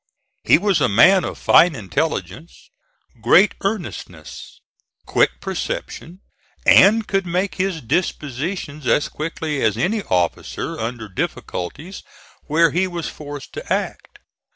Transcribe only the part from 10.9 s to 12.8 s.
difficulties where